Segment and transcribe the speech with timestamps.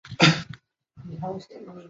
[1.05, 1.79] 南瓜瓜子可以做零食。